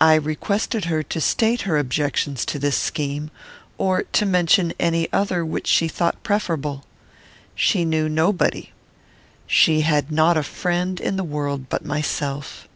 I 0.00 0.14
requested 0.14 0.86
her 0.86 1.04
to 1.04 1.20
state 1.20 1.60
her 1.60 1.78
objections 1.78 2.44
to 2.46 2.58
this 2.58 2.76
scheme, 2.76 3.30
or 3.78 4.02
to 4.02 4.26
mention 4.26 4.72
any 4.80 5.06
other 5.12 5.44
which 5.46 5.68
she 5.68 5.86
thought 5.86 6.20
preferable. 6.24 6.84
She 7.54 7.84
knew 7.84 8.08
nobody. 8.08 8.72
She 9.46 9.82
had 9.82 10.10
not 10.10 10.36
a 10.36 10.42
friend 10.42 10.98
in 10.98 11.14
the 11.14 11.22
world 11.22 11.68
but 11.68 11.84
myself. 11.84 12.66